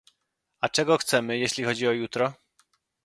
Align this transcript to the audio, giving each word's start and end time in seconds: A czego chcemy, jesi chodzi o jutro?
A 0.59 0.69
czego 0.69 0.97
chcemy, 0.97 1.37
jesi 1.39 1.63
chodzi 1.63 1.87
o 1.87 1.91
jutro? 1.91 2.33